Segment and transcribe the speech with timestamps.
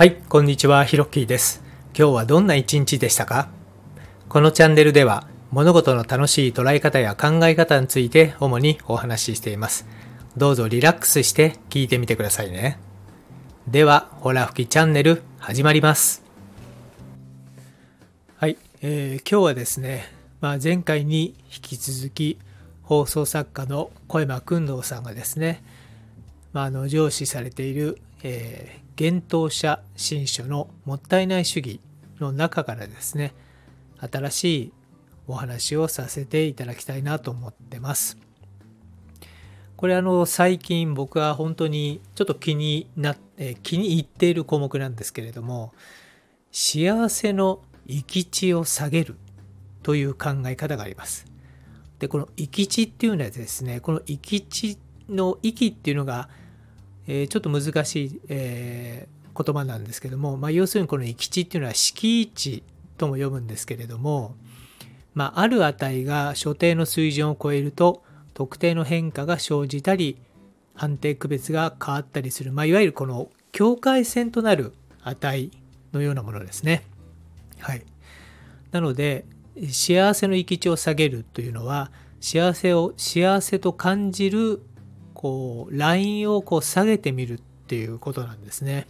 [0.00, 1.62] はい、こんにちは、ひろっきーです。
[1.94, 3.50] 今日はどんな一日でしたか？
[4.30, 9.86] このチャンネルでは物事の楽しい捉え方や考え方について主にお話ししています。
[10.38, 12.78] どうぞリラックスして聞いてみてくださいね。
[13.68, 16.22] では、ほら吹きチャンネル始まります。
[18.38, 22.38] はい、えー今日はですね、まあ、前回に引き続き
[22.84, 25.62] 放送作家の小山君堂さんがですね、
[26.52, 31.80] まあ、あの上司されている、えー幻冬者新書のもったいない主義
[32.18, 33.32] の中からですね
[33.98, 34.72] 新しい
[35.26, 38.18] お話をさせていただきたいなと思ってます。
[39.78, 45.72] これあの最近僕は本当にちょっと気になって気に入っている項目なんですけれども
[46.52, 49.16] 幸せの域地を下げる
[49.82, 51.24] という考え方があります。
[51.98, 54.76] でこの域地っていうのはですねこの域地
[55.08, 56.28] の域っていうのが
[57.06, 62.62] えーちょっと難しい、えー言葉なんですけども、まあ、要するにこの域地っていうのは敷地
[62.98, 64.34] とも呼ぶんですけれども、
[65.14, 68.02] まあ、ある値が所定の水準を超えると
[68.34, 70.18] 特定の変化が生じたり
[70.74, 75.50] 判定区別が変わったりする、まあ、いわゆるこの境界線となる値
[75.92, 76.84] のようなものですね。
[77.58, 77.82] はい、
[78.70, 79.24] なので
[79.70, 81.90] 幸せの域地を下げるというのは
[82.20, 84.62] 幸せを幸せと感じる
[85.20, 88.86] こうラインをこう下げてみるっていうことなんですね。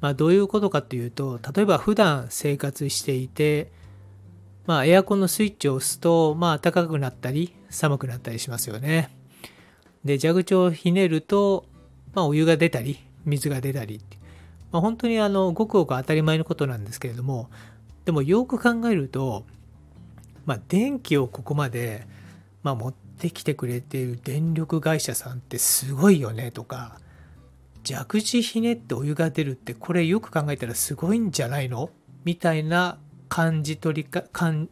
[0.00, 3.70] まあ、どういうことかっていうと例えば普段生活していて、
[4.66, 9.16] まあ、エアコンのスイッチを押すと、まあ、暖かくなったり寒くなったりしますよね。
[10.04, 11.66] で蛇口をひねると、
[12.14, 14.00] まあ、お湯が出たり水が出たり
[14.72, 17.50] まあ、本当にあのごくごく当たり前のことなんですけれども
[18.04, 19.44] でもよく考えると、
[20.46, 22.06] まあ、電気をここまで、
[22.62, 26.98] まあ、持ってきてくれている電力会社さんってすごいよねとか
[27.86, 31.90] 蛇口ひねってお湯が出るってこれよく考えたらすごいんじゃないの？
[32.24, 32.98] みたいな
[33.28, 34.68] 感じ取りか感、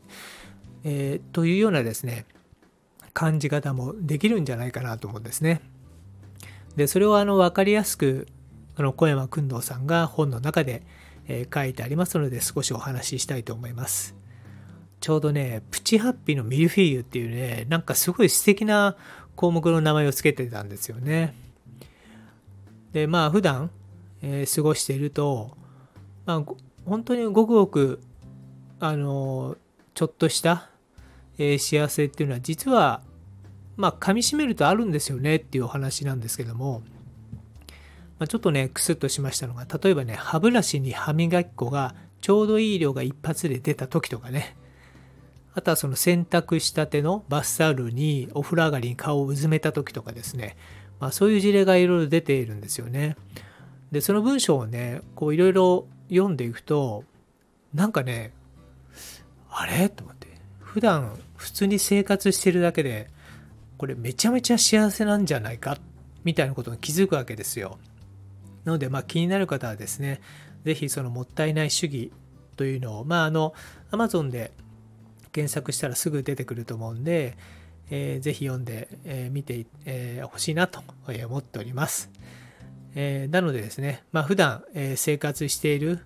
[0.82, 2.26] えーというようなですね
[3.14, 5.60] 感じ方もできるんじゃないかなと思うんですね。
[6.74, 8.26] でそれをあの分かりやすく
[8.74, 10.82] あの小山君堂さんが本の中で、
[11.28, 14.16] えー書いてありますので少しお話ししたいと思います。
[15.00, 18.96] ちょうどね、プチハッピーのミルフィーユっていうね、なんかすごい素敵な
[19.34, 21.34] 項目の名前を付けてたんですよね。
[22.92, 23.70] で、まあ普段、
[24.22, 25.56] えー過ごしていると、
[26.26, 26.44] まあ
[26.84, 28.00] 本当にごくごく、
[28.78, 29.56] あの、
[29.94, 30.68] ちょっとした、
[31.38, 33.02] えー幸せっていうのは実は、
[33.76, 36.82] まあ噛み締めるとあるんですよねっていうお話なんですけども、
[38.18, 44.58] まあ、ちょっとね、クスッとしましたのが、例えばね、歯ブラシに歯磨き粉がちょうどいい量が一発で出た時とかね、
[45.54, 50.56] あとはその洗濯したてのバスタオルにお風呂上がりに顔をうずめた時とかですね、
[51.00, 53.16] まあ、そういう事例がいろいろ出ているんですよね。
[53.90, 57.04] で、その文章をね、こういろいろ読んでいくと、
[57.74, 58.32] なんかね、
[59.50, 59.88] あれ？
[59.88, 60.28] と思って、
[60.60, 63.08] 普段普通に生活してるだけで、
[63.78, 65.78] これめちゃめちゃ幸せなんじゃないか？
[66.22, 67.78] みたいなことに気づくわけですよ。
[68.64, 70.20] なので、まあ、気になる方はですね、
[70.64, 72.12] ぜひそのもったいない主義
[72.56, 73.54] というのを、まあ、あの、
[73.90, 74.52] Amazon で
[75.32, 77.36] 検索したらすぐ出てくると思うんで、
[77.90, 82.10] えーぜひ読んで、えー見てほ、えーしいなと思っております。
[82.94, 86.00] えーなのでですね、まあ、普段、えー生活している、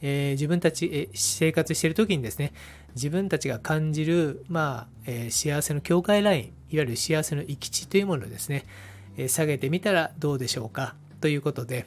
[0.00, 2.52] えー自分たち、え生活している時にですね、
[2.94, 8.64] 自分たちが感じる、まあえ幸せの境界ライン、いわゆる幸せの域地というものをですね、
[9.16, 11.86] え下げてみたらどうでしょうかということで、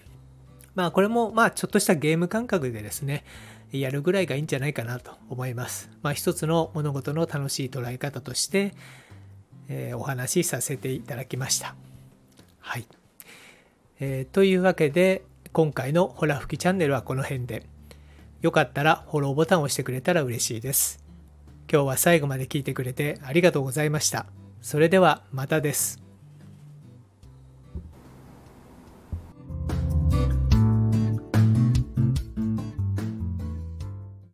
[0.75, 3.24] まあこれもまあちょっとしたゲーム感覚でですね、
[3.72, 5.90] やるぐらいがいいんじゃないかなと思います。
[6.02, 8.74] まあ一つの物事の楽しい捉え方として、
[9.68, 11.75] えーお話しさせていただきました。
[12.59, 12.85] はい。
[14.00, 17.66] えーというわけで今回のホラ吹きチャンネルはこの辺で。
[18.41, 21.03] よかったらフォローボタンを押してくれたら嬉しいです。
[21.72, 24.28] 今日は最後まで聞いてくれてありがとうございました。
[24.62, 26.04] それではまたです。